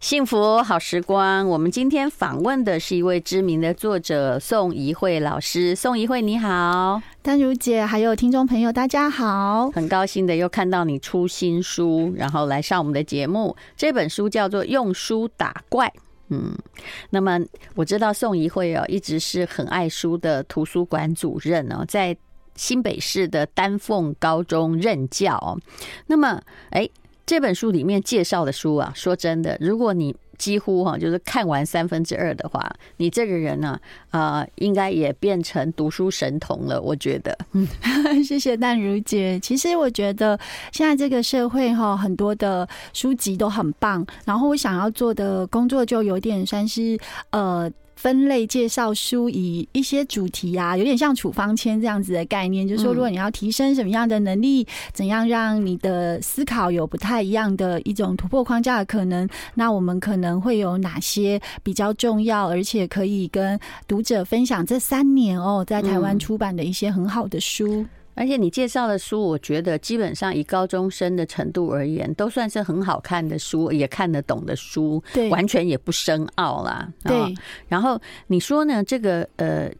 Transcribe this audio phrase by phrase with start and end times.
[0.00, 5.76] 幸福好时光，我们今天访问的是一位知名的作者宋怡慧老师。
[5.76, 13.54] 宋怡慧，你好，丹如姐，还有听众朋友，大家好，很高兴的又看到你出新书，然后来上我们的节目。
[13.76, 15.86] 这本书叫做《用书打怪》。
[16.30, 16.56] 嗯，
[17.10, 17.38] 那么
[17.74, 22.16] 我知道宋怡慧哦，一直是很爱书的图书馆主任哦，在
[22.54, 25.60] 新北市的丹凤高中任教哦。
[26.06, 26.40] 那么，
[26.70, 26.88] 哎。
[27.26, 33.78] 这本书里面介绍的书啊，说真的，如果你几乎哈就是看完三分之二的话，你这个人呢，
[34.10, 36.80] 啊，应该也变成读书神童了。
[36.80, 37.68] 我觉得，嗯，
[38.24, 39.38] 谢谢淡如姐。
[39.40, 40.38] 其实我觉得
[40.72, 46.98] 现在这个社会哈，很多的书籍都很棒，然后我想要做的工作就有点算是
[47.30, 47.70] 呃。
[48.00, 67.84] 分类介绍书，以一些主题啊，有点像处方签这样子的概念，就是说，如果你要提升什么样的能力，怎样让你的思考有不太一样的一种突破框架的可能，那我们可能会有哪些比较重要，而且可以跟读者分享这三年哦，在台湾出版的一些很好的书。
[68.14, 76.92] 而且你介绍的书，我觉得基本上以高中生的程度而言，都算是很好看的书，也看得懂的书，对，完全也不深奥啦。
[77.04, 77.34] 对。
[77.68, 78.82] 然后你说呢？
[78.84, 79.70] 这个呃，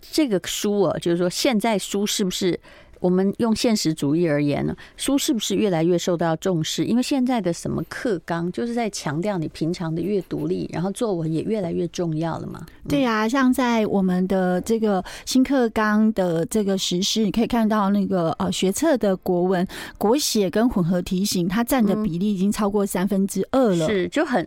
[0.00, 2.58] 这个书啊，就是说现在书是不是？
[3.06, 6.84] 我们用现实主义而言呢，书是不是越来越受到重视？
[6.84, 12.66] 因为现在的什么课纲就是在强调你平常的阅读力，然后作文也越来越重要了嘛。
[12.88, 19.64] 对啊，像在我们的这个新课纲的这个实施，你可以看到那个呃学测的国文
[19.98, 23.86] 国写跟混合题型，它占的比例已经超过三分之二了。
[23.86, 24.44] 是，就很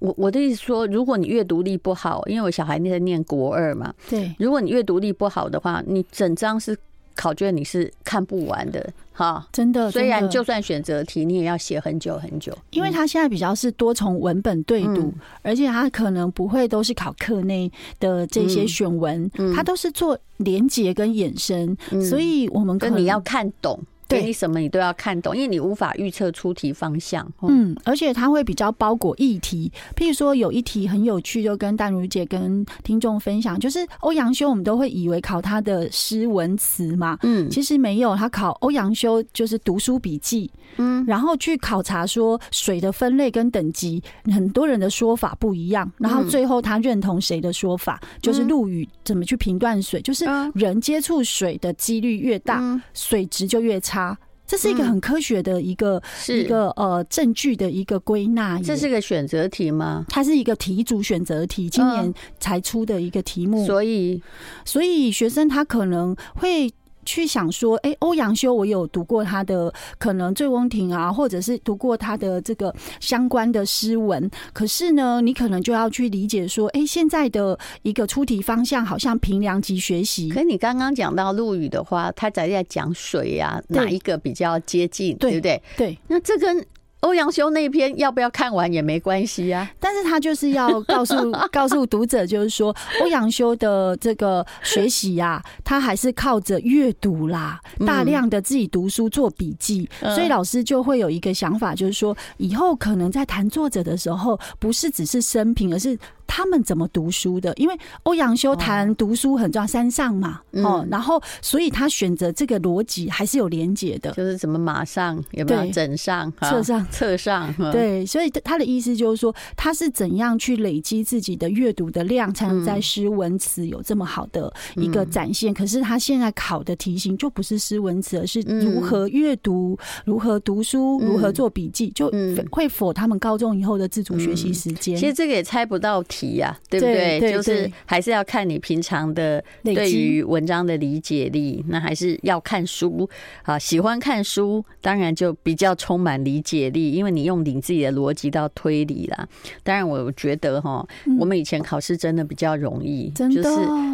[0.00, 6.76] 我我的意思说，如果你阅读力不好，因为我小孩那在念国二嘛，对，如果你阅读力不好的话，你整张是。
[7.14, 9.90] 考卷你是看不完的，哈，真的。
[9.90, 23.78] 虽然就算选择题，你也要写很久很久，因为他现在比较是多重文本对读，而且他可能不会都是考课内的这些选文，他都是做连结跟衍生，所以我们跟你要看懂。
[24.12, 24.22] 对。
[24.22, 27.30] 你什么你都要看懂，因为你无法预测出题方向。
[27.42, 50.24] 嗯，而且它会比较包裹议题，譬如说有一题很有趣，就跟淡如姐跟听众分享，就是欧阳修，我们都会以为考他的诗文词嘛，嗯，其实没有，他考欧阳修就是读书笔记，嗯，然后去考察说水的分类跟等级，很多人的说法不一样，然后最后他认同谁的说法，就是陆羽怎么去评断水，就是
[50.54, 54.01] 人接触水的几率越大，水质就越差。
[54.46, 58.58] 这是一个很科学的一个、嗯、一个呃证据的一个归纳。
[58.60, 60.04] 这是个选择题吗？
[60.08, 63.64] 它是一个题组选择题，今年才出的一个题目。
[63.64, 64.20] 所以，
[64.64, 66.70] 所以学生他可能会。
[67.04, 74.30] 去想说，哎，欧阳修，我有读过他的可能《醉翁亭》啊，或者是读过他的这个相关的诗文。
[74.52, 80.28] 可是呢，你可能就要去理解说，哎，现在的一个出题方向好像平量级学习。
[80.28, 85.62] 可你刚刚讲到陆羽的话，他在在讲水呀、啊，哪一个比较接近，对，对不对？
[85.76, 86.64] 对，那这跟。
[87.02, 91.14] 欧阳修那篇要不要看完也没关系呀，但是他就是要告诉
[91.50, 105.98] 告诉读者，就是说欧阳修的这个学习呀，他还是靠着阅读啦，大量的自己读书做笔记，所以老师就会有一个想法，就是说以后可能在谈作者的时候，不是只是生平，而是。
[106.34, 107.52] 他们怎么读书的？
[107.56, 115.70] 因为欧阳修谈读书很重要，山上嘛，哦，然后所以他选择这个逻辑还是有连结的，就是什么马上有没有？
[115.70, 125.52] 枕上、侧上、侧上，对，所以他的意思就是说，他是怎样去累积自己的阅读的量，才能在诗文词有这么好的一个展现。
[125.52, 132.10] 可是他现在考的题型就不是诗文词，而是如何阅读、如何读书、如何做笔记，就
[132.50, 134.96] 会否他们高中以后的自主学习时间。
[134.96, 136.21] 其实这个也猜不到题。
[136.36, 137.32] 呀，对不对？
[137.32, 143.08] 就是还是要看你平常的对于文章的理解力，那还是要看书
[143.42, 143.58] 啊。
[143.58, 149.28] 喜欢看书，当然就比较充满理解力，因为你用你自己的逻辑到推理啦。
[149.62, 150.86] 当然，我觉得哈，
[151.18, 153.42] 我们以前考试真的比较容易，就是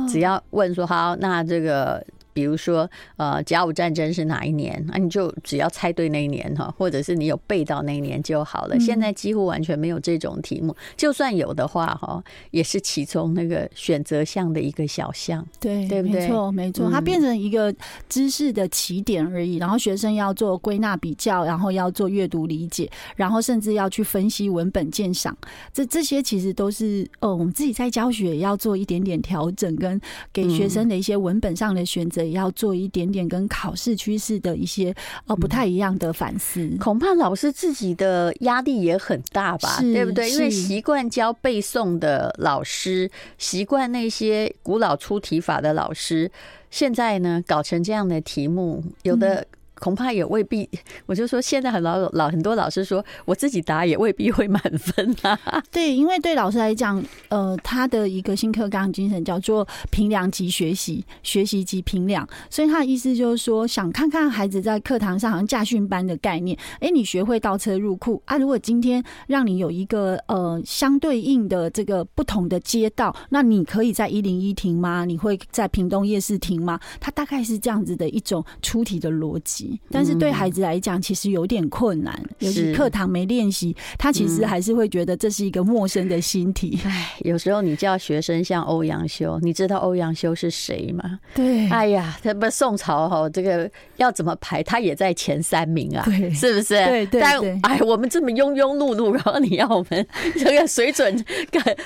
[0.08, 2.04] 只要问说好，那这个。
[2.38, 4.80] 比如说，呃，甲午战争是哪一年？
[4.86, 8.78] 那你就只要猜对那一年哈，或者是你有背到那一年就好了。
[8.78, 16.20] 现在几乎完全没有这种题目，就算有的话哈，也是其中那个选择项的一个小项，对，对不对？
[16.20, 17.74] 没错，没错，它变成一个
[18.08, 19.56] 知识的起点而已。
[19.56, 25.36] 然后学生要做归纳比较，然后要做阅读理解，然后甚至要去分析文本鉴赏。
[25.72, 30.00] 这这些其实都是哦，我们自己在教学也要做一点点调整，跟
[30.32, 32.27] 给学生的一些文本上的选择。
[32.28, 34.94] 也要做一点点跟考试趋势的一些
[35.26, 36.60] 呃不太一样的反思。
[36.60, 40.30] 嗯、恐怕老师自己的压力也很大吧，对不对？
[40.30, 46.30] 因为习惯教背诵的老师，习惯那些古老出题法的老师，
[46.70, 49.46] 现在呢搞成这样的题目，有的。
[49.78, 50.68] 恐怕也未必，
[51.06, 55.38] 我就说现在很老老很多老师说，我自己答也未必会满分啊。
[55.70, 66.56] 对，因为对老师来讲，呃，他的一个新课纲精神叫做评量即学习，学习即评量，所以他的意思就是说，想看看孩子在课堂上好像驾训班的概念。
[66.80, 68.36] 哎，你学会倒车入库啊？
[68.38, 75.04] 如果今天让你有一个呃相对应的这个不同的街道，那你可以在一零一停吗？
[75.04, 76.78] 你会在屏东夜市停吗？
[77.00, 79.67] 他大概是这样子的一种出题的逻辑。
[79.90, 86.78] 但是对孩子来讲，其实有点困难，尤其课堂没练习，他其实还是会觉得这是一个陌生的新题。
[86.84, 91.18] 哎，有时候你叫学生像欧阳修，你知道欧阳修是谁吗？
[91.34, 96.84] 对，哎呀，他不宋朝哈，这个要怎么排，他也在前三名啊，对，是不是？
[96.86, 97.20] 对对。
[97.20, 101.24] 但哎，我们这么庸庸碌碌，然后你要我们这个水准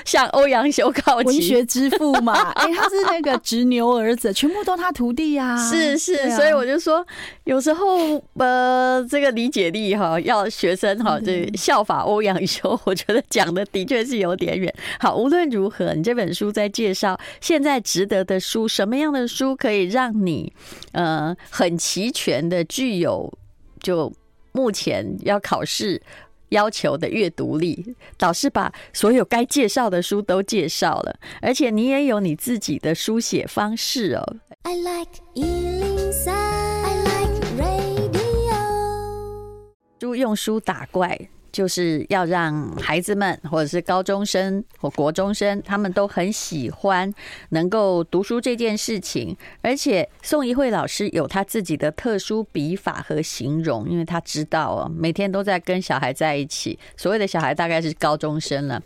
[0.05, 2.35] 向欧阳修靠齐，文学之父嘛？
[2.57, 5.57] 哎，他是那个执牛儿子，全部都他徒弟啊。
[5.71, 7.05] 是是，所以我就说
[7.45, 7.72] 有时候。
[7.73, 14.73] 然后呃，这个理解力哈，要学生哈，这效法欧阳修，我觉得讲的的确是有点远。
[15.01, 20.53] 好，无论如何，你这本书在介绍现在值得的书，什么样的书可以让你
[20.93, 23.33] 呃很齐全的具有
[23.81, 24.13] 就
[24.53, 26.03] 目前要考试
[26.51, 27.97] 要求的阅读力。
[28.19, 34.37] 导师把所有该介绍的书都介绍了，而且你也有你自己的书写方式哦。
[34.65, 35.23] I like
[40.03, 41.17] 书用书打怪，
[41.53, 47.15] 就是要让孩子们，或者是高中生或国中生，他们都很喜欢
[47.51, 49.37] 能够读书这件事情。
[49.61, 58.83] 而且宋怡慧老师有他自己的特殊笔法和形容，因为他知道哦，每天都在跟小孩在一起，所谓的小孩大概是高中生了，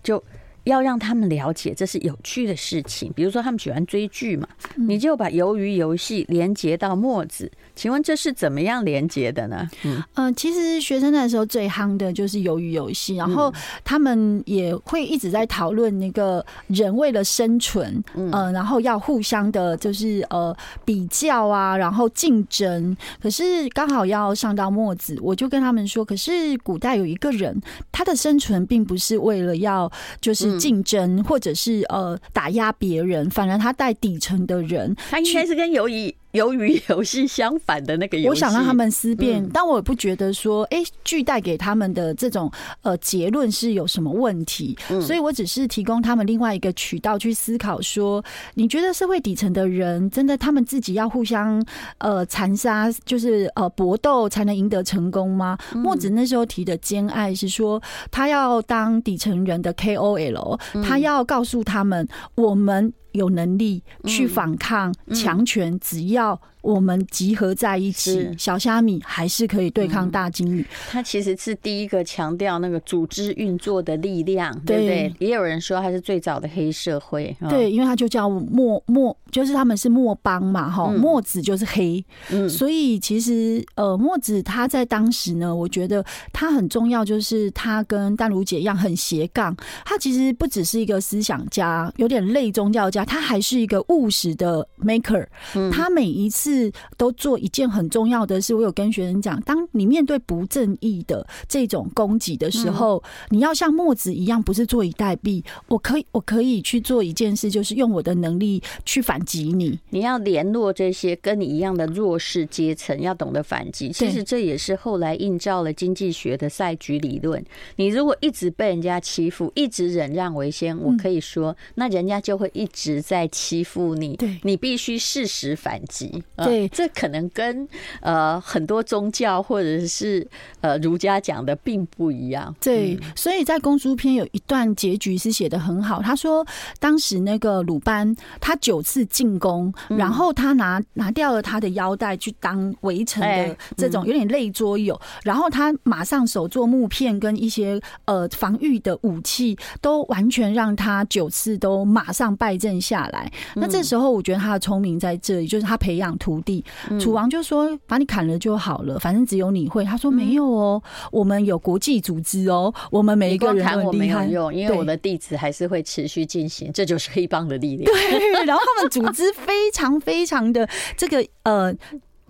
[0.00, 0.22] 就。
[0.64, 9.68] 要让他们了解这是有趣的事情，比如说他们喜欢追剧嘛，你就把鱿鱼游戏连接到墨子，请问这是怎么样连接的呢？
[9.84, 22.96] 嗯，呃，其实学生那时候最夯的就是鱿鱼游戏，然后他们也会一直在讨论那个人为了生存，呃，然后要互相的，就是呃比较啊，然后竞争。
[23.20, 27.60] 可是刚好要上到墨子，我就跟他们说，可是古代有一个人，
[27.90, 30.51] 他的生存并不是为了要就是。
[30.58, 36.14] 竞争，或者是呃打压别人，反而他带底层的人，他应该是跟鱿鱼。
[36.42, 42.50] 鱿鱼游戏相反的那个游戏，我想让他们思辨，但我也不觉得说，哎，剧带给他们的这种
[42.80, 48.24] 呃结论是有什么问题，所以我只是提供他们另外一个渠道去思考，说，
[48.54, 51.62] 你觉得社会底层的人真的他们自己要互相
[51.98, 55.58] 呃残杀，就是呃搏斗才能赢得成功吗？
[55.74, 62.92] 墨子那时候提的兼爱是说，他要当底层人的 KOL，他要告诉他们我们。
[63.12, 66.40] 有能力去反抗强权，只要。
[66.62, 70.64] 我们集合在一起，小虾米还是可以对抗大鲸鱼。
[70.88, 74.76] 他其实是第一个强调那个组织运作的力量，对。
[74.76, 75.14] 不对？
[75.18, 89.52] 也有人说他是最早的黑社会，对，因为他就叫墨墨，就是他们是墨帮嘛，哈，墨子就是黑，嗯，所以其实呃，墨子他在当时呢，我觉得他很重要，就是他跟淡如姐一样很斜杠，
[89.84, 95.26] 他其实不只是一个思想家，有点类宗教家，他还是一个务实的 maker，
[95.70, 96.72] 他每一次。
[96.96, 98.54] 都做一件很重要的事。
[98.54, 105.42] 我有跟学生讲，当你面对不正义的这种攻击的时候，你要像墨子一样，不是坐以待毙。
[105.68, 109.78] 我可以，我可以去做一件事，就是用我的能力去反击你。
[109.90, 113.90] 你要联络这些跟你一样的弱势阶层，要懂得反击。
[113.90, 117.42] 其实这也是后来映照了经济学的赛局理论。
[117.76, 124.16] 你如果一直被人家欺负，一直忍让为先，我可以说，那人家就会一直在欺负你。
[124.16, 126.22] 对，你必须适时反击。
[126.36, 127.66] 对，这可能跟
[128.00, 130.26] 呃很多宗教或者是
[130.60, 132.54] 呃儒家讲的并不一样。
[132.60, 136.02] 对，所以在公输篇有一段结局是写的很好。
[136.02, 136.44] 他说，
[136.80, 153.30] 当时那个鲁班他九次进攻，然后他拿拿掉了他的腰带去当围城的这种有点累桌游，然后他马上手做木片跟一些呃防御的武器，都完全让他九次都马上败阵下来。
[153.54, 156.64] 那这时候，我觉得他的聪明在这里，就是他培养徒弟。
[157.00, 164.26] 楚王就说：“把你砍了就好了，反正只有你会。”他说：“没有哦，我们有国际组织哦，我们每一个人很厉害。
[164.26, 171.72] 用，因为我的弟子还是会持续进行，这就是黑帮的力量。”对，然后他们组织非常非常的这个呃。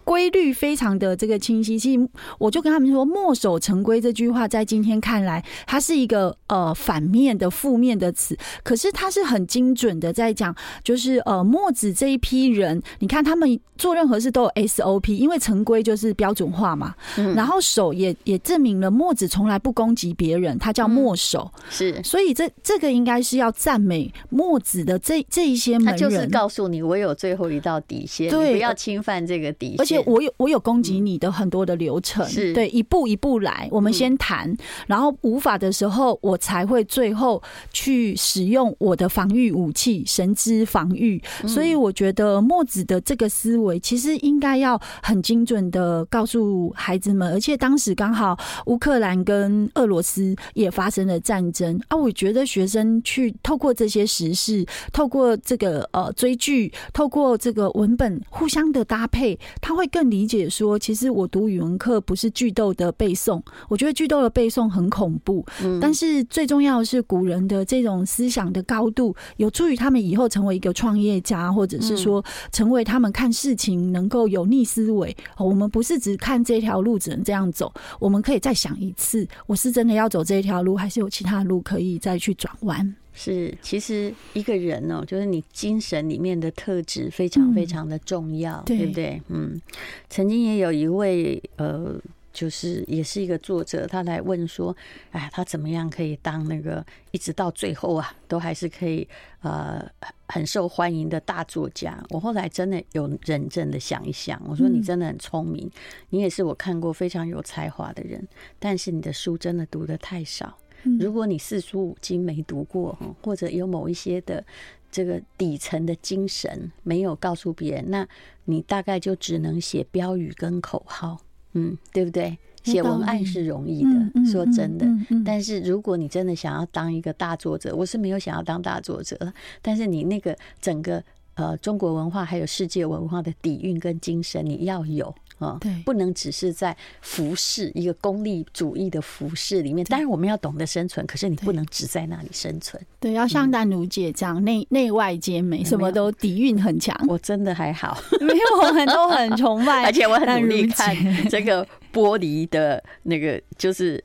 [0.04, 29.91] 规律非常的这个清晰，其实我就跟他们说“墨守成规”这句话，在今天看来，它是一个呃反面的负面的词，可是它是很精准的在讲，就是呃墨子这一批人，你看他们做任何事都有 SOP，因为成规就是标准化嘛，嗯、然后守也也证明了墨子从来不攻击别人，他叫墨守，嗯、是，所以这这个应该是要赞美墨子的这这一些门人，他就是告诉你，我有最后一道底线，对，不要侵犯这个底线。
[30.06, 32.52] 我有我有攻击你的很多的流程，是。
[32.52, 34.54] 对，一步一步来，我们先谈，
[34.86, 41.22] 然后无法的时候，我才会最后去使用我的防御武器——神之防御。
[41.46, 51.80] 所以我觉得墨子的这个思维其实应该要很精准的告诉孩子们，而且当时刚好乌克兰跟俄罗斯也发生了战争。
[51.88, 60.22] 啊，我觉得学生去透过这些时事，透过这个呃追剧，透过这个文本互相的搭配，他会更理。
[60.22, 65.44] 理解说，其实我读语文课不是句读的背诵，我觉得句读的背诵很恐怖。
[65.64, 75.16] 嗯，但是最重要的是古人的这种思想的高度，有助于他们以后成为一个创业家，或者是说成为他们看事情能够有逆思维。
[75.36, 82.94] 我们不是只看这条路只能这样走，我们可以再想一次，我是真的要走这条路，还是有其他路可以再去转弯？
[83.14, 89.22] 是，其实一个人哦，就是你精神里面的特质非常非常的重要，嗯、对，对不对？
[89.28, 89.60] 嗯，
[90.08, 92.00] 曾经也有一位呃，
[92.32, 94.74] 就是也是一个作者，他来问说，
[95.10, 99.06] 哎，他怎么样可以当那个一直到最后啊，都还是可以
[99.42, 99.86] 呃
[100.28, 102.02] 很受欢迎的大作家？
[102.08, 105.70] 我后来真的有认真的想一想，我说你真的很聪明，
[106.08, 108.26] 你也是我看过非常有才华的人，
[108.58, 110.56] 但是你的书真的读的太少。
[110.98, 114.44] 如果你四书五经没读过，或者有某一些的
[114.90, 118.06] 这个底层的精神没有告诉别人，那
[118.44, 121.18] 你大概就只能写标语跟口号，
[121.52, 122.36] 嗯，对不对？
[122.64, 124.86] 写文案是容易的，说真的。
[125.24, 131.02] 但是如果你真的想要当一个大作者，我是没有想要当大作者，但是你那个整个
[131.34, 135.12] 呃中国文化还有世界文化的底蕴跟精神，你要有。
[135.42, 139.84] 啊，对，不能只是在服饰一个功利主义的服饰里面。
[139.86, 142.80] 当然，我们要懂得生存，可是你不能只在那里生存。
[143.00, 146.96] 对，要像丹如姐这样内内外兼美，什么都底蕴很强。
[147.08, 150.96] 我真的还好， 没有，我很都很崇拜， 而且我很努力看
[151.28, 154.02] 这个玻璃的那个，就是。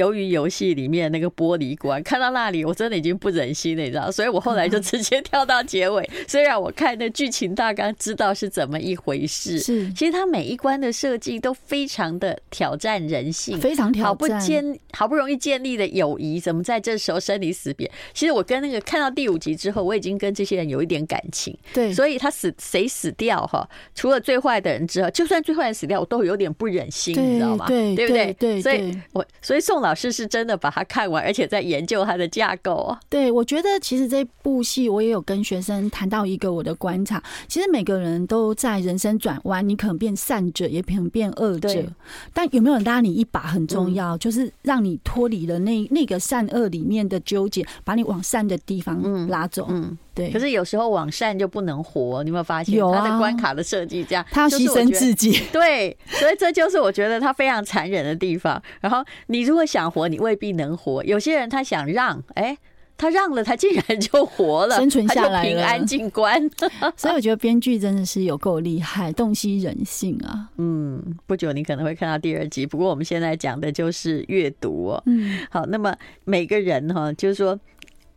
[0.00, 6.08] 鱿鱼游戏里面那个玻璃关，看到那里我真的已经不忍心了，你知道，所以我后来就直接跳到结尾。
[6.26, 14.08] 虽然我看那剧情大纲知道是怎么一回事，是其实它每一关的设计都非常的挑战人性，非常挑战。
[14.08, 17.90] 好不建好不容易建立的友谊，怎么在这时候生离死别？
[18.14, 21.56] 其实我跟那个看到第五集之后，我已经跟这些人有一点感情。
[21.72, 23.68] 对，所以他死谁死掉哈？
[23.94, 27.66] 除了最坏的人之后，就算最坏人死掉，我都有点不忍心，你知道吗？
[27.66, 28.32] 对，对不对？
[28.34, 33.00] 对，所以我所以宋老师是真的把它看完，而且在研究它的架构啊。
[33.08, 41.84] 对，我觉得其实这部戏我也有跟学生谈到一个我的观察，其实每个人都在人生转弯，你可能变善者，也可能变恶者。
[42.32, 49.66] 但有没有人拉你一把很重要，就是让你脱离了那那个善恶里面的纠结，把你往善的地方拉走。
[49.68, 50.30] 嗯，对。
[50.30, 52.74] 可是有时候往善就不能活，你有没有发现？
[52.74, 53.00] 有啊。
[53.00, 55.40] 他的关卡的设计这样，他要牺牲自己。
[55.52, 58.62] 对，所以这就是我觉得他非常残忍的地方。
[58.80, 61.02] 然后你如果想活，你未必能活。
[61.04, 62.56] 有些人他想让，哎，
[62.96, 66.38] 他让了，他竟然就活了，生存下来了，平安进关。
[66.96, 70.48] 所以我觉得编剧真的是有够厉害，洞悉人性啊。
[70.58, 72.66] 嗯，不久你可能会看到第二集。
[72.66, 75.02] 不过我们现在讲的就是阅读哦。
[75.06, 77.58] 嗯，好，那么每个人哈，就是说。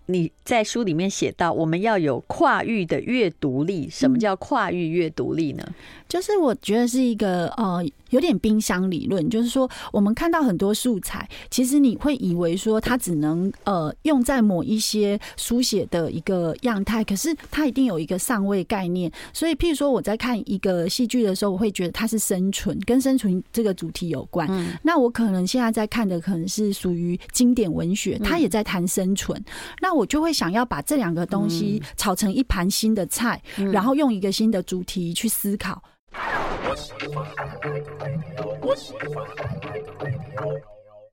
[0.05, 3.89] 你在书里面写到，我们要有跨域的阅读力。
[3.89, 5.63] 什么叫跨域阅读力呢？
[6.07, 7.83] 就是我觉得是一个呃。
[8.09, 19.11] 有点冰箱理论，就是说，我们看到很多素材，其实你会以为说它只能呃用在某一些书写的一个样态，可是它一定有一个上位概念。
[19.33, 24.47] 所以，譬如说我在看一个戏剧的时候，我会觉得它是生存，跟生存这个主题有关。
[24.51, 24.77] 嗯。
[24.83, 29.43] 那我可能现在在看的可能是属于经典文学，它也在谈生存。
[29.81, 35.81] 那我就会想要把这两个东西炒成一盘新的菜，然后用一个新的主题去思考。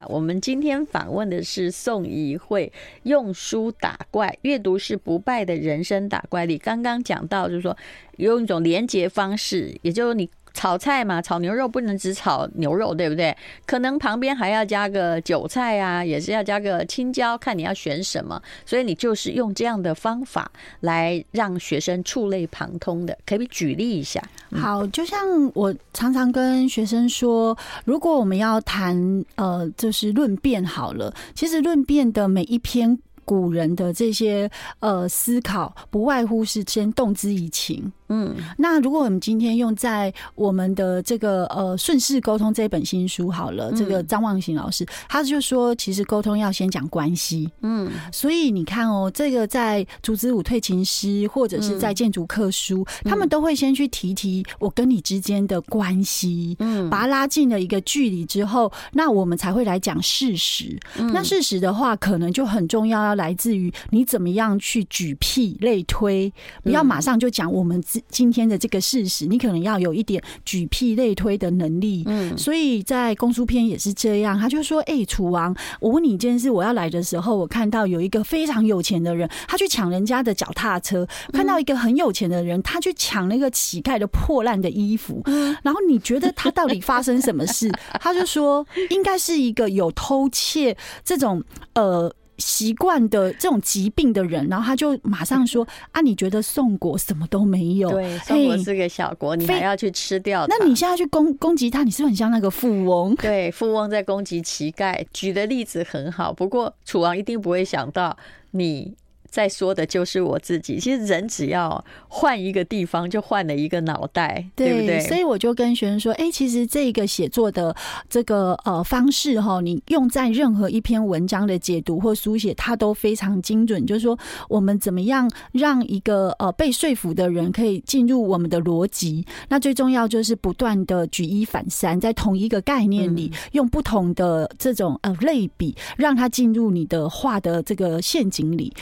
[0.09, 2.73] 我们今天访问的是宋怡慧，
[3.03, 6.57] 用书打怪，阅读是不败的人生打怪力。
[6.59, 7.77] 刚刚讲到，就是说
[8.17, 10.29] 用一种连接方式，也就是你。
[10.52, 13.37] 炒菜嘛，炒牛肉不能只炒牛肉，对不对？
[13.66, 18.40] 可能旁边还要加个韭菜啊，也是要加个青椒，看你要选什么。
[18.66, 24.23] 所以你就是用这样的方法来让学生触类旁通的，可以举例一下。
[24.52, 25.19] 好，就像
[25.54, 32.99] 我常常跟学生说，如果我们要谈呃，就是论辩好了，其实论辩的每一篇。
[33.23, 37.92] 古人的这些呃思考，不外乎是先动之以情。
[38.11, 47.49] 嗯，那如果我们今天用在我们的这个呃顺势沟通这本新书好了，这个张望行老师他就说，其实沟通要先讲关系。
[47.62, 60.79] 嗯，所以你看哦，这个在竹子舞退琴师或者是在建筑课书，他们都会先去提提我跟你之间的关系，嗯，把它拉近了一个距离之后，那我们才会来讲事实。
[60.97, 63.11] 那事实的话，可能就很重要要。
[63.21, 72.04] 来自于你怎么样去举譬类推，不要马上就讲我们今今天的这个事实，你可能要有一点举屁类推的能力。
[72.07, 85.23] 嗯，所以在公书篇也是这样，他就说：“哎，楚王，我问你一件事，我要来的时候，我看到有一个非常有钱的人，他去抢人家的脚踏车；看到一个很有钱的人，他去抢那个乞丐的破烂的衣服。
[85.62, 87.71] 然后你觉得他到底发生什么事？
[88.00, 91.42] 他就说，应该是一个有偷窃这种
[91.75, 97.90] 呃。”习惯的这种疾病的人，然后他就马上说：“啊，你觉得宋国什么都没有？
[97.90, 100.47] 对，宋国是个小国，你还要去吃掉？
[100.49, 103.14] 那你现在去攻攻击他，你是不是很像那个富翁？
[103.14, 106.32] 对，富翁在攻击乞丐，举的例子很好。
[106.32, 108.16] 不过楚王一定不会想到
[108.52, 108.94] 你。”
[109.31, 110.79] 在说的就是我自己。
[110.79, 115.01] 其实人只要换一个地方，就换了一个脑袋，对，对不对？
[115.01, 117.75] 所以我就跟学生说：“哎、欸，其实这个写作的
[118.09, 123.87] 这个呃方式哈，你用在任何一篇文章的解读或书写，它都非常精准。
[123.87, 124.19] 就是说，
[124.49, 129.25] 我们怎么样让一个呃被说服的人可以进入我们的逻辑？
[129.49, 138.73] 那最重要就是不断的举一反三，在同一个概念里，用不同的这种呃类比，让他进入你的话的这个陷阱里。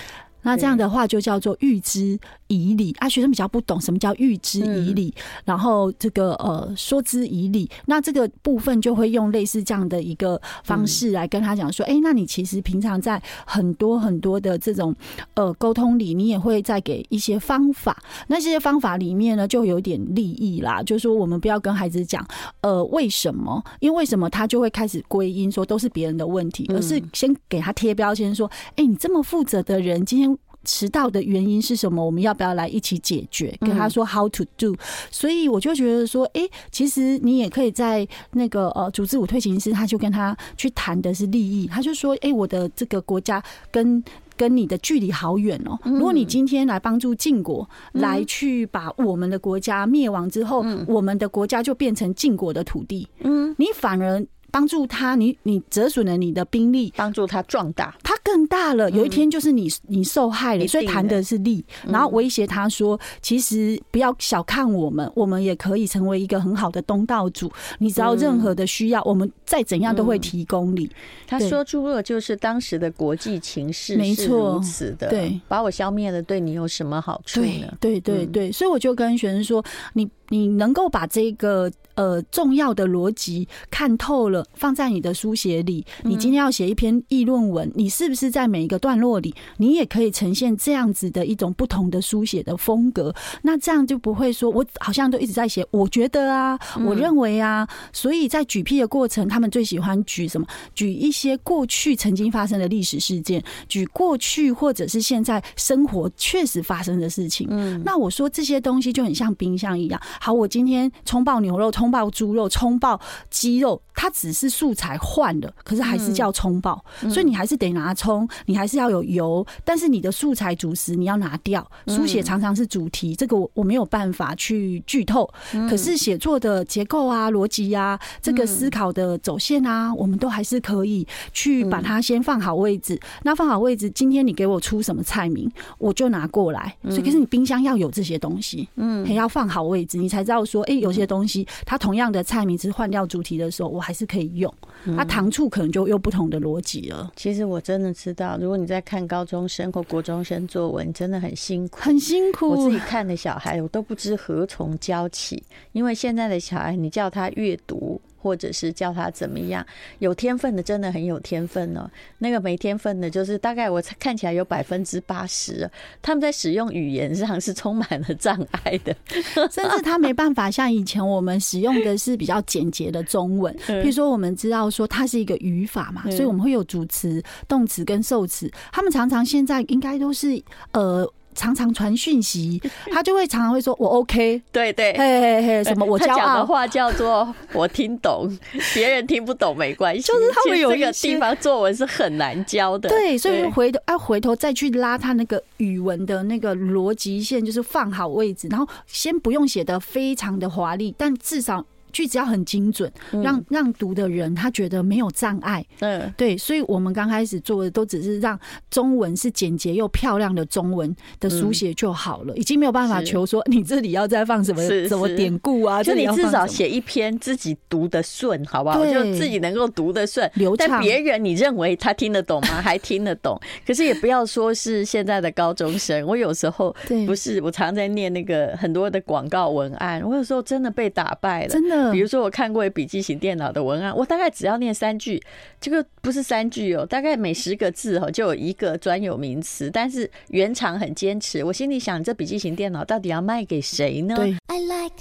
[0.42, 5.12] 那这样的话就叫做预知以理啊，学生比较不懂什么叫预知以理，
[5.44, 14.94] 然后这个呃说之以理，那这个部分就会用类似这样的一个方式来跟他讲说，哎，那你其实平常在很多很多的这种
[15.34, 22.26] 呃沟通里，你也会再给一些方法，那这些方法里面呢，就有点利益啦，就是说我们不要跟孩子讲
[22.62, 30.37] 呃为什么，因为为什么他就会开始归因说都是别人的问题，而是先给他贴标签说，哎，你这么负责的人，今天。
[30.68, 32.04] 迟到的原因是什么？
[32.04, 33.56] 我们要不要来一起解决？
[33.60, 34.76] 跟他说 how to do。
[35.10, 41.66] 所以我就觉得说，哎，其实你也可以在那个呃，组织舞退行师，他就跟他去谈的是利益。
[41.66, 44.04] 他就说，哎，我的这个国家跟
[44.36, 45.78] 跟你的距离好远哦。
[45.84, 53.08] 如果你今天来帮助晋国，来去把我们的国家灭亡之后，我们的国家就变成晋国的土地。
[53.20, 54.22] 嗯，你反而。
[54.50, 58.90] 帮助他，你你折损了你的兵力，帮助他壮大，他更大了。
[58.90, 67.50] 有一天就是你你受害了，所以谈的是利，然后威胁他说，其实不要小看我们，我们也可以成为一个很好的东道主。
[67.78, 70.90] 你只要任何的需要，我们再怎样都会提供你。
[71.26, 75.08] 他说出了就是当时的国际情势，没错，如此的。
[75.08, 77.76] 对，把我消灭了，对你有什么好处呢？
[77.80, 81.70] 对对对，所以我就跟学生说，你你能够把这个。
[81.98, 85.84] 呃，重要的逻辑看透了，放在你的书写里。
[86.02, 93.12] 你今天要写一篇议论文，你是不是在每一个段落里，你也可以呈现这样子的一种不同的书写的风格？
[93.42, 97.68] 那这样就不会说，我好像都一直在写，我觉得啊，我认为啊。
[97.92, 100.46] 所以在举譬的过程，他们最喜欢举什么？
[100.74, 107.48] 举一些过去曾经发生的历史事件，举过去或者是现在生活确实发生的事情。
[107.50, 110.00] 嗯，那我说这些东西就很像冰箱一样。
[110.20, 111.88] 好，我今天冲爆牛肉，葱。
[111.88, 121.66] 葱爆猪肉、冲爆鸡肉，它只是素材换了，可是还是叫葱爆，嗯、所以你还是得拿葱，你还是要有油，但是你的素材主食你要拿掉。
[121.86, 125.28] 书写常常是主题，这个我我没有办法去剧透，
[125.68, 133.00] 可是写作的结构啊、逻辑啊、这个思考的走线啊，我们都还是可以去把它先放好位置。
[133.22, 136.76] 那放好位置，今天你给我出什么菜名，我就拿过来。
[136.90, 141.78] 所以可是你冰箱要有这些东西，嗯，还要放好位置，你才知道说，哎，有些东西它。
[141.78, 144.52] 同样的菜名，只是换掉主题的时候，我还是可以用。
[144.84, 147.12] 那糖醋可能就又不同的逻辑了。
[147.16, 152.48] 其实我真的知道，如果你在看高中生或国中生作文，真的很辛苦，很辛苦。
[152.50, 155.42] 我自己看的小孩，我都不知何从教起。
[155.72, 159.64] 因为现在的小孩，你叫他阅读，或者是叫他怎么样。
[160.00, 165.70] 有天分的真的很有天分哦，那个没天分的，就是大概我看起来有百分之八十，
[166.02, 168.94] 他们在使用语言上是充满了障碍的，
[169.50, 173.54] 甚至他没办法像以前我们使用的是比较简洁的中文。
[173.66, 178.50] 比如说，我们知道说它是一个语法嘛，所以我们会有主词、动词跟受词。
[178.72, 181.10] 他们常常现在应该都是呃。
[181.38, 182.60] 常常传讯息，
[182.92, 186.16] 他就会常常会说：“我 OK。”对对，嘿嘿嘿，什么我骄傲？
[186.16, 188.28] 讲的话叫做“我听懂”，
[188.74, 190.02] 别人听不懂没关系。
[190.02, 201.64] 就是他们有一个地方作文是很难教的，对，所以回头要回头再去拉他那个语文的那个逻辑线，就是放好位置，然后先不用写的非常的华丽，但至少。
[201.98, 202.88] 句子要很精准，
[203.24, 205.64] 让让读的人他觉得没有障碍。
[205.80, 208.38] 嗯，对，所以我们刚开始做的都只是让
[208.70, 218.86] 中文是简洁又漂亮的中文的书写就好了，已经没有办法求说你这里要再放什么什么典故啊，就你至少写一篇自己读的顺，好不好？
[218.86, 220.68] 就自己能够读的顺流畅。
[220.70, 222.62] 但别人你认为他听得懂吗？
[222.62, 223.36] 还听得懂？
[223.66, 226.06] 可是也不要说是现在的高中生。
[226.06, 226.72] 我有时候
[227.06, 231.87] 不是，我常在念那个很多的广告文案，我有时候真的被打败了，真的。
[231.92, 235.22] 比如说，我看过笔记型电脑的文案，我大概只要念三句，
[235.60, 241.44] 这个不是三句哦，大概每十个字哦就有一个专有名词，但是原厂很坚持。
[241.44, 244.16] 我心里想，这笔记型电脑到底要卖给谁呢？
[244.16, 244.36] 对。
[244.46, 244.94] I like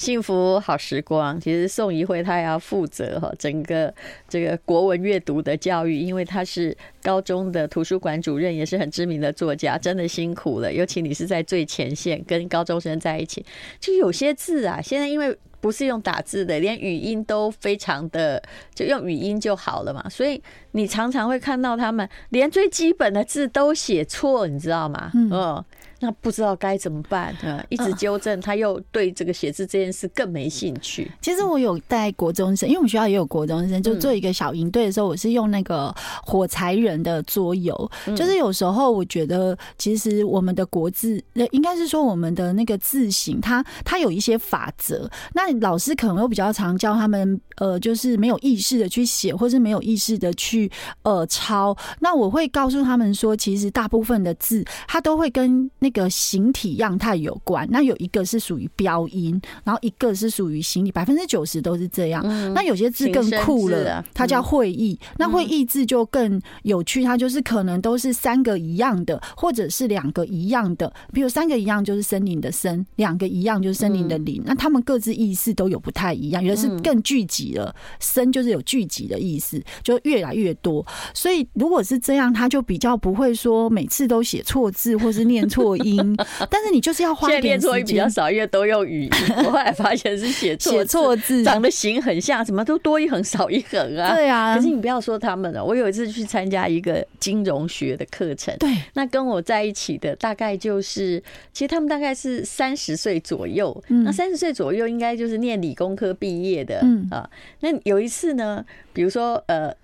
[0.00, 3.94] 幸福好时光，其实宋怡慧她也要负责哈整个
[4.26, 10.72] 这个国文阅读的教育，因为她是高中的图书馆主任，也是很知名的作家，真的辛苦了。
[10.72, 13.44] 尤其你是在最前线跟高中生在一起，
[13.78, 18.42] 就有些字啊，现在因为不是用打字的，连语音都非常的
[18.74, 25.10] 就用语音就好了嘛，所以你常常会看到他们连最基本的字都写错，你知道吗？
[25.12, 25.62] 嗯。
[26.02, 27.36] 那不知道该怎么办，
[27.68, 31.10] 一直纠正，他又对这个写字这件事更没兴趣。
[31.20, 37.90] 其实我有带国中生，因为我们学校也有国中生，就做一个小营队的时候，我是用那个火柴人的桌游。
[38.16, 45.06] 就是有时候我觉得，其实我们的国字，应该是说我们的那个字形，它它有一些法则。
[45.34, 50.70] 那老师可能会比较常教他们，呃，就是没有意识的去写，或是没有意识的去
[51.02, 51.76] 呃抄。
[51.98, 55.89] 那我会告诉他们说，其实大部分的字，它都会跟那。
[55.90, 62.24] 一个形体样态有关，那有一个是属于标音，然后一个是属于形体，百分之九十都是这样。
[62.54, 64.96] 那有些字更酷了，它叫会意。
[65.18, 70.92] 那会意字就更有趣，它就是可能都是三个一样的，或者是两个一样的。
[71.12, 74.40] 比如三个一样就是森林的森，两个一样就是森林的林。
[74.46, 80.86] 那他们各自意思都有不太一样，有的是更聚集了，森就是有聚集的意思，就越来越多。
[81.12, 85.76] 所以如果是这样，他就比较不会说每次都写错字或是念错。
[85.84, 86.16] 音，
[86.50, 87.60] 但是你就是要花一点时间。
[87.60, 89.10] 现在念错音比较少，因为都用语音。
[89.38, 94.14] 我后来发现是写错写错字，长得形很像，什么都多一横少一横啊。
[94.14, 94.54] 对啊。
[94.54, 103.82] 可是你不要说他们了，我有一次去参加一个金融学的课程，对，那跟我在一起的大概就是，其实他们大概是三十岁左右。
[103.88, 107.28] 那三十岁左右应该就是念理工科毕业的，嗯啊。
[107.60, 109.74] 那有一次呢，比如说呃，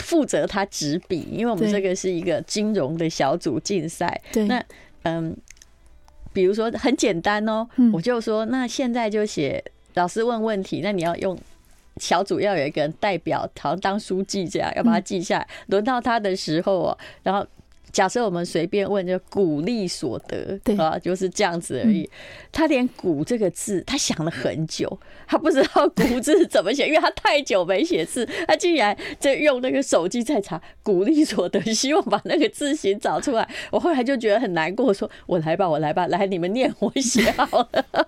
[0.00, 4.62] 负责他执笔，因为我们这个是一个金融的小组竞赛，对，那。
[5.06, 5.36] 嗯，
[6.32, 9.62] 比如说很简单哦，我就说那现在就写
[9.94, 11.38] 老师问问题，那你要用
[11.98, 15.48] 小组要有一个人代表，好像当书记这样，要把它记下来。
[15.66, 17.46] 轮到他的时候哦，然后。
[17.96, 22.06] 假设我们随便问，就股利所得，对啊，就是这样子而已。
[22.52, 33.48] 他连“股”这个字，他想了很久，他不知道“股”字怎么写，因为他太久没写字，他竟然在用那个手机在查“股利所得”，希望把那个字形找出来。
[33.70, 38.06] 我后来就觉得很难过，说：“我来吧，我来吧，来你们念，我写好了。”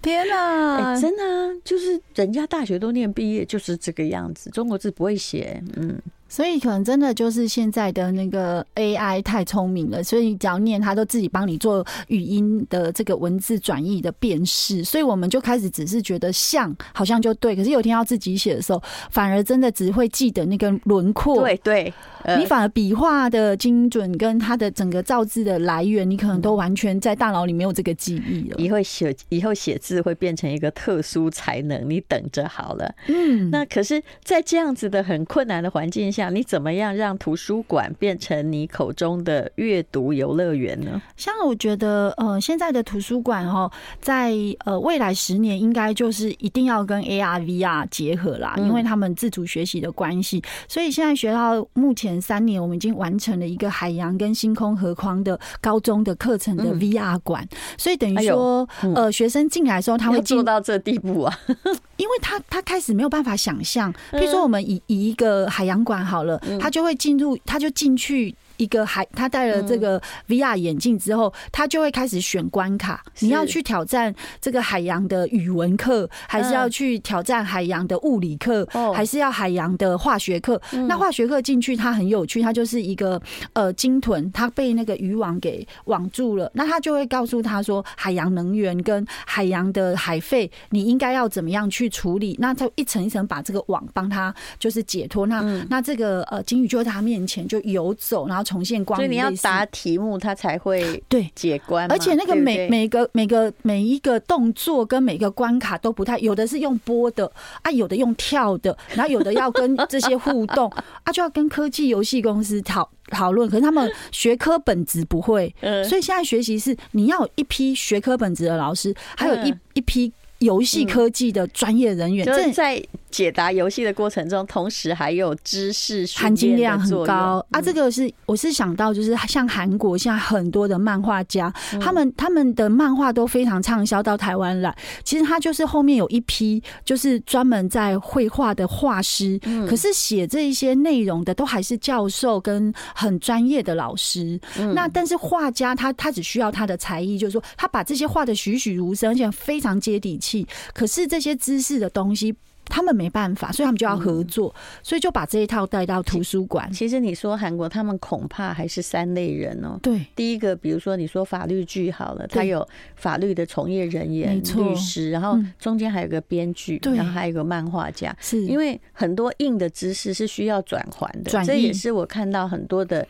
[0.00, 4.48] 天哪，真的啊，就是人家大学都念毕业，就是这个样子。
[4.48, 6.00] 中国字不会写，嗯。
[6.34, 14.82] 所以可能真的就是现在的那个 AI 太聪明了，所以你只要念，它都自己帮你做语音的这个文字转译的辨识。
[14.82, 17.54] 所以我们就开始只是觉得像，好像就对。
[17.54, 21.36] 可是有一天要自己写的时候，反而真的只会记得那个轮廓。
[21.36, 21.94] 对对。
[22.38, 28.56] 你反而笔画的精准跟它的整个造字的来源，你可能都完全在大脑里没有这个记忆了。
[28.56, 32.94] 以后写以后写字会变成一个特殊才能，你等着好了。
[33.08, 41.00] 嗯，那可是，在这样子的很困难的环境享，你怎么样让图书馆变成你口中的阅读游乐园呢？
[41.16, 44.32] 像我觉得，呃，现在的图书馆哈，在
[44.64, 50.42] 呃未来十年应该就是一定要跟 AR、VR 结合啦，因为他们自主学习的关系。
[50.66, 61.38] 所以现在学校目前三年，我们已经完成了一个海洋跟星空合框的高中的课程的 VR 馆，所以等于说，呃，学生进来的时候他会做到这地步啊，
[61.96, 68.32] 因为他他开始没有办法想象，比如说我们以以一个海洋馆好了，他就会进入，他就进去。
[68.56, 73.02] 一个海，他戴了这个 VR 眼镜之后，他就会开始选关卡。
[73.18, 78.64] 你要去挑战这个海洋的语文课，还是要去挑战海洋的物理课，
[78.94, 80.60] 还是要海洋的化学课？
[80.88, 83.20] 那化学课进去，它很有趣，它就是一个
[83.54, 86.50] 呃鲸豚，它被那个渔网给网住了。
[86.54, 92.36] 那他就会告诉他说，海洋能源跟海洋的海废，你应该要怎么样去处理？
[92.38, 95.26] 那他一层一层把这个网帮他就是解脱。
[95.26, 98.43] 那那这个呃鲸鱼就在他面前就游走，然后。
[98.44, 101.90] 重现光，所以你要答题目，他才会 对解关。
[101.90, 107.30] 而且那个每每个每个每一个动作跟每个关卡都不太，有的是用播的
[107.62, 110.70] 啊，有的用跳的，然后有的要跟这些互动
[111.02, 113.48] 啊，就要跟科技游戏公司讨讨论。
[113.48, 115.52] 可是他们学科本质不会，
[115.88, 122.82] 所以现在学习是你要有一批学科本质的老师，还有一一批游戏科技的专业人员，就是在。
[123.14, 127.60] 解答游戏的过程中，同时还有知识含金量很高啊！
[127.60, 131.48] 这个是我是想到，就是像韩国现在很多的漫画家，
[131.80, 134.76] 他们他们的漫画都非常畅销到台湾来。
[135.04, 144.40] 其实他就是后面有一批就是专门在绘画的画师，可是写这一些内容的都还是教授跟很专业的老师。
[144.74, 150.44] 那但是画家他他只需要他的才艺，就是说他把这些画的栩栩如生，而且非常接地气。
[150.72, 152.34] 可是这些知识的东西。
[152.66, 156.70] 他们没办法，所以他们就要合作，嗯、所以就把这一套带到图书馆。
[156.72, 159.78] 其实你说韩国，他们恐怕还是三类人哦。
[159.82, 168.16] 对，第一个，比如说你说法律剧好了，他有法律的从业人员、律师，然后中间还有个编剧，然后还有个漫画家。
[168.20, 168.44] 是。
[168.46, 173.06] 因为很多硬的知识是需要转换的，这也是我看到很多的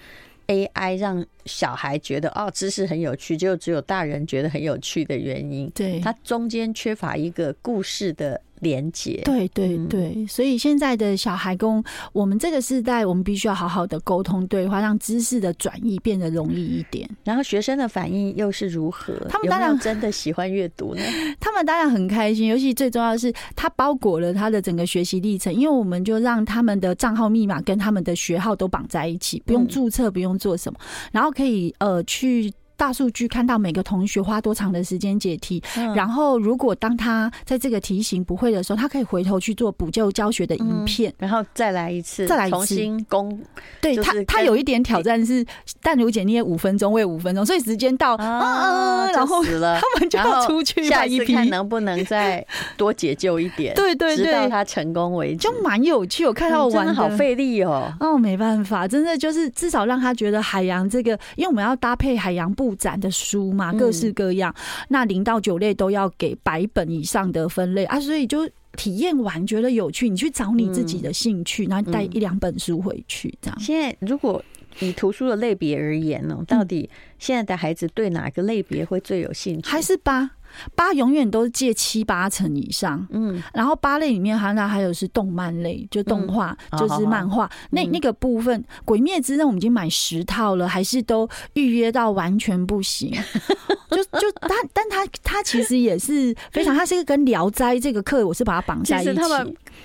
[0.48, 5.70] AI 让小孩觉得哦，知识很有趣，就只有大人觉得很有趣的原因。
[5.74, 8.40] 对，它中间缺乏一个故事的。
[8.60, 17.06] 连接，对对对，所以现在的小孩跟我们这个时代，我们必须要好好的沟通对话，让知识的转移变得容易一点。
[17.24, 19.12] 然后学生的反应又是如何？
[19.28, 21.02] 他们当然真的喜欢阅读呢？
[21.38, 30.78] 他们当然很开心，尤其最重要的是，它包裹了他的整个学习历程，因为我们就让他们的账号密码跟他们的学号都绑在一起，不用注册，不用做什么，
[31.12, 32.52] 然后可以呃去。
[32.76, 35.62] 大数据看到每个同学花多长的时间解题，
[35.94, 43.40] 然后如果当他在这个题型不会的时候，他可以回头去做补救教学的影片，然后再来一次，再来重新攻。
[43.80, 45.44] 对他，他有一点挑战是，
[45.80, 52.44] 但如姐你也五分钟，我也五分钟，所以时间到，啊啊，然后死了 他们就要出去下一批，看能不能再
[52.76, 56.26] 多解救一点， 对对对，直到他成功为止，就蛮有趣。
[56.26, 62.63] 我看到玩的好费力哦，哦，没办法，真的就是至少让他觉得海洋这个，因为我们要搭配海洋部。
[62.64, 73.60] 布展的书嘛，各式各样，嗯、那零到九类都要给百本以上的分类啊，所以就体验完觉得有趣，你去找你自己的兴趣，嗯、然后带一两本书回去，这样。
[73.60, 74.42] 现在如果
[74.80, 79.68] 以图书的类别而言呢，到底现在的孩子对哪个类别会最有兴趣？
[79.68, 80.30] 还是八？
[80.74, 93.10] 八永远都是借七八成以上，嗯，然后八类里面还那还有是动漫类，就动画，就是漫画，那那个部分，《鬼灭之刃》我们已经买十套了，还是都预约到完全不行，
[93.90, 99.14] 就就他，但他他其实也是非常，他是一个跟《聊斋》这个课，我是把它绑在一起。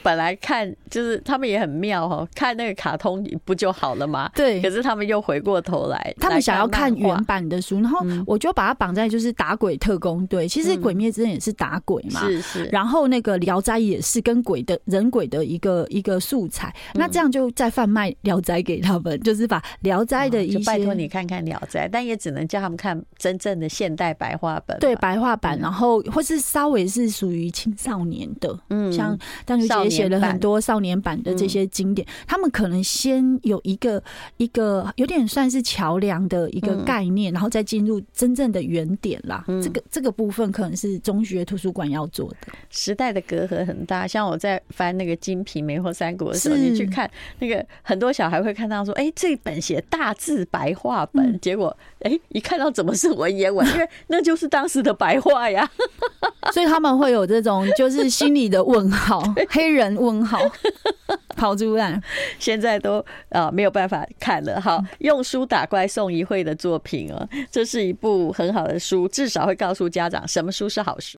[0.02, 4.30] 本来看就是他们也很妙哦，看那个卡通不就好了吗？
[4.36, 4.62] 对。
[4.62, 10.48] 可是他们又回过头来，他们想要看原版的书，然后我就把它绑在就是打鬼特工队。
[10.48, 12.64] 其实《鬼灭之刃》也是打鬼嘛，是是。
[12.66, 16.74] 然后那个《聊斋》也是跟鬼的人鬼的一个一个素材。
[16.94, 24.78] 那这样就再贩卖《聊斋》给他们， 就是把《聊斋》的一些拜托你看看《聊斋》，但也只能叫他们看真正的现代白话本。
[24.80, 30.00] 对，白话版，然后或是稍微是属于青少年的，嗯，像当时。
[30.00, 34.02] 写了很多少年版的这些经典，他们可能先有一个
[34.38, 39.44] 一个有点算是桥梁的一个概念，然后再进入真正的原点啦。
[39.62, 42.38] 这个这个部分可能是中学图书馆要做的。
[42.70, 53.66] 时代的隔阂很大，像我在翻那个《金瓶梅》或《三国》的时候，你去看那个很多小孩会看到说：“哎，这本写大字白话本。”结果哎，一看到怎么是文言文？
[53.74, 55.70] 因为那就是当时的白话呀。
[56.54, 59.22] 所以他们会有这种就是心里的问号。
[59.50, 60.40] 黑人问号
[61.36, 62.02] 跑出来，
[62.40, 64.60] 现在都啊没有办法看了。
[64.60, 71.08] 好，用书打怪宋一慧的作品哦，这是一部很好的书，至少会告诉家长什么书是好书。